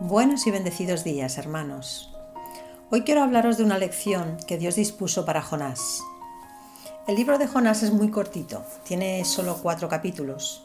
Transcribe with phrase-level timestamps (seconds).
[0.00, 2.12] Buenos y bendecidos días, hermanos.
[2.90, 6.02] Hoy quiero hablaros de una lección que Dios dispuso para Jonás.
[7.06, 10.64] El libro de Jonás es muy cortito, tiene solo cuatro capítulos.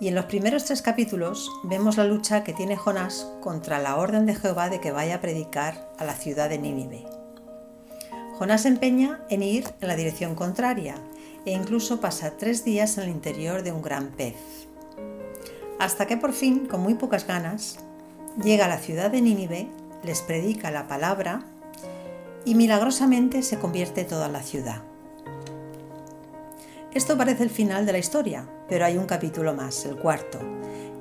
[0.00, 4.24] Y en los primeros tres capítulos vemos la lucha que tiene Jonás contra la orden
[4.24, 7.04] de Jehová de que vaya a predicar a la ciudad de Nínive.
[8.38, 10.94] Jonás se empeña en ir en la dirección contraria
[11.44, 14.66] e incluso pasa tres días en el interior de un gran pez.
[15.78, 17.80] Hasta que por fin, con muy pocas ganas,
[18.42, 19.68] llega a la ciudad de Nínive,
[20.02, 21.44] les predica la palabra
[22.44, 24.82] y milagrosamente se convierte toda la ciudad.
[26.92, 30.38] Esto parece el final de la historia, pero hay un capítulo más, el cuarto,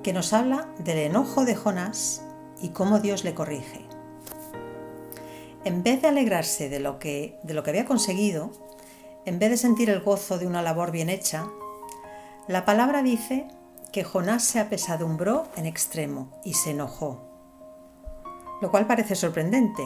[0.04, 2.24] que nos habla del enojo de Jonás
[2.62, 3.86] y cómo Dios le corrige.
[5.64, 8.52] En vez de alegrarse de lo que, de lo que había conseguido,
[9.26, 11.48] en vez de sentir el gozo de una labor bien hecha,
[12.48, 13.48] la palabra dice
[13.96, 17.22] que Jonás se apesadumbró en extremo y se enojó.
[18.62, 19.84] Lo cual parece sorprendente.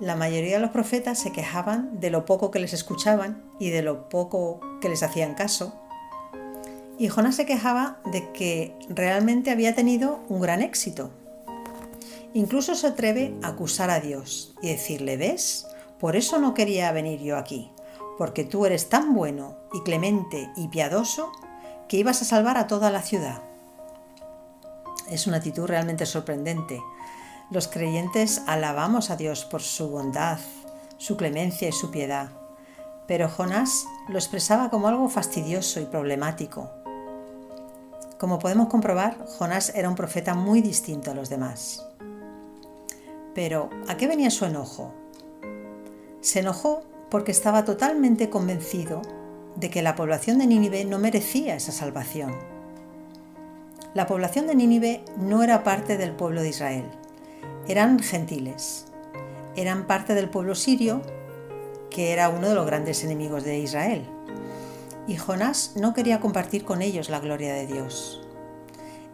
[0.00, 3.82] La mayoría de los profetas se quejaban de lo poco que les escuchaban y de
[3.82, 5.80] lo poco que les hacían caso.
[6.98, 11.12] Y Jonás se quejaba de que realmente había tenido un gran éxito.
[12.34, 15.68] Incluso se atreve a acusar a Dios y decirle, ¿ves?
[16.00, 17.70] Por eso no quería venir yo aquí,
[18.18, 21.30] porque tú eres tan bueno y clemente y piadoso
[21.88, 23.42] que ibas a salvar a toda la ciudad.
[25.10, 26.80] Es una actitud realmente sorprendente.
[27.50, 30.38] Los creyentes alabamos a Dios por su bondad,
[30.98, 32.30] su clemencia y su piedad,
[33.06, 36.70] pero Jonás lo expresaba como algo fastidioso y problemático.
[38.18, 41.86] Como podemos comprobar, Jonás era un profeta muy distinto a los demás.
[43.34, 44.94] Pero, ¿a qué venía su enojo?
[46.20, 49.02] Se enojó porque estaba totalmente convencido
[49.56, 52.34] de que la población de Nínive no merecía esa salvación.
[53.94, 56.84] La población de Nínive no era parte del pueblo de Israel,
[57.66, 58.86] eran gentiles,
[59.56, 61.00] eran parte del pueblo sirio,
[61.90, 64.06] que era uno de los grandes enemigos de Israel.
[65.06, 68.20] Y Jonás no quería compartir con ellos la gloria de Dios.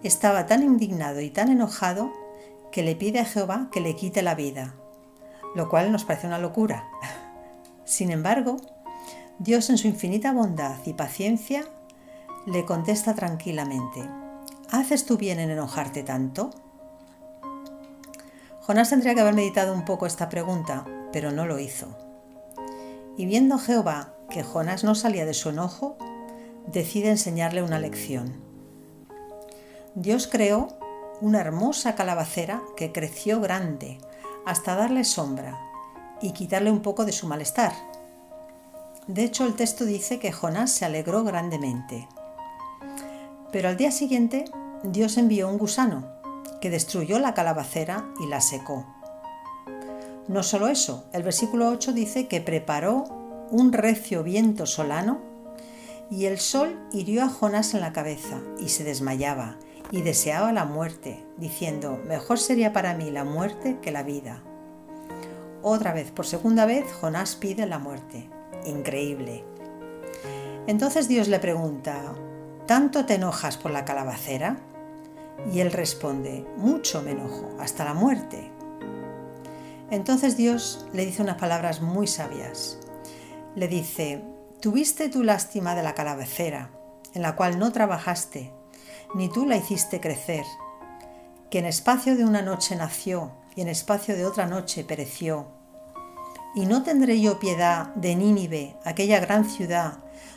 [0.03, 2.13] Estaba tan indignado y tan enojado
[2.73, 4.75] que le pide a Jehová que le quite la vida,
[5.55, 6.89] lo cual nos parece una locura.
[7.85, 8.57] Sin embargo,
[9.43, 11.65] Dios en su infinita bondad y paciencia
[12.47, 14.09] le contesta tranquilamente,
[14.71, 16.51] ¿haces tú bien en enojarte tanto?
[18.61, 21.89] Jonás tendría que haber meditado un poco esta pregunta, pero no lo hizo.
[23.17, 25.97] Y viendo Jehová que Jonás no salía de su enojo,
[26.69, 28.41] decide enseñarle una lección.
[29.97, 30.69] Dios creó
[31.21, 33.99] una hermosa calabacera que creció grande
[34.47, 35.59] hasta darle sombra
[36.21, 37.73] y quitarle un poco de su malestar
[39.09, 42.09] de hecho, el texto dice que Jonás se alegró grandemente.
[43.51, 44.45] Pero al día siguiente,
[44.85, 46.07] Dios envió un gusano
[46.61, 48.87] que destruyó la calabacera y la secó.
[50.29, 53.05] No solo eso, el versículo 8 dice que preparó
[53.51, 55.21] un recio viento solano
[56.09, 59.57] y el sol hirió a Jonás en la cabeza y se desmayaba
[59.91, 64.45] y deseaba la muerte, diciendo, mejor sería para mí la muerte que la vida.
[65.61, 68.31] Otra vez, por segunda vez, Jonás pide la muerte
[68.67, 69.45] increíble.
[70.67, 72.15] Entonces Dios le pregunta,
[72.67, 74.59] ¿tanto te enojas por la calabacera?
[75.53, 78.51] Y él responde, mucho me enojo, hasta la muerte.
[79.91, 82.79] Entonces Dios le dice unas palabras muy sabias.
[83.57, 84.23] Le dice,
[84.61, 86.71] tuviste tu lástima de la calabacera,
[87.13, 88.53] en la cual no trabajaste,
[89.15, 90.45] ni tú la hiciste crecer,
[91.51, 95.49] que en espacio de una noche nació y en espacio de otra noche pereció
[96.55, 99.95] ¿Y no tendré yo piedad de Nínive, aquella gran ciudad,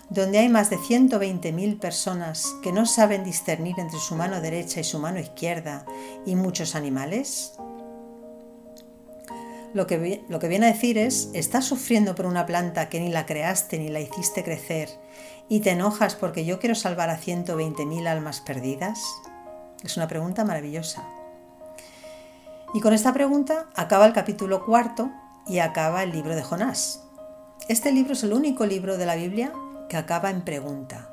[0.09, 4.85] donde hay más de 120.000 personas que no saben discernir entre su mano derecha y
[4.85, 5.85] su mano izquierda
[6.25, 7.53] y muchos animales?
[9.73, 13.09] Lo que, lo que viene a decir es, ¿estás sufriendo por una planta que ni
[13.09, 14.87] la creaste ni la hiciste crecer
[15.49, 19.03] y te enojas porque yo quiero salvar a 120.000 almas perdidas?
[19.83, 21.03] Es una pregunta maravillosa.
[22.73, 25.11] Y con esta pregunta acaba el capítulo cuarto
[25.47, 27.01] y acaba el libro de Jonás.
[27.67, 29.51] Este libro es el único libro de la Biblia
[29.89, 31.09] que acaba en pregunta.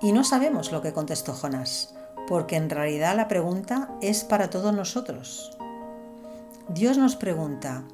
[0.00, 1.94] Y no sabemos lo que contestó Jonás,
[2.28, 5.56] porque en realidad la pregunta es para todos nosotros.
[6.68, 7.84] Dios nos pregunta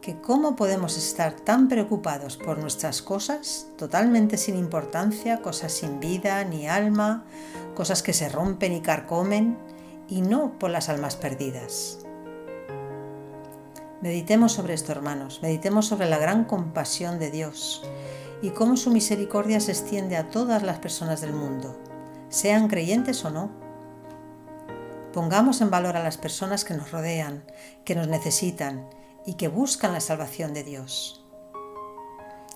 [0.00, 6.42] que cómo podemos estar tan preocupados por nuestras cosas, totalmente sin importancia, cosas sin vida
[6.44, 7.24] ni alma,
[7.74, 9.58] cosas que se rompen y carcomen,
[10.08, 11.98] y no por las almas perdidas.
[14.00, 17.82] Meditemos sobre esto, hermanos, meditemos sobre la gran compasión de Dios
[18.40, 21.78] y cómo su misericordia se extiende a todas las personas del mundo,
[22.30, 23.50] sean creyentes o no.
[25.12, 27.44] Pongamos en valor a las personas que nos rodean,
[27.84, 28.88] que nos necesitan
[29.26, 31.26] y que buscan la salvación de Dios.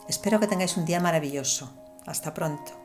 [0.09, 1.71] Espero que tengáis un día maravilloso.
[2.07, 2.84] Hasta pronto.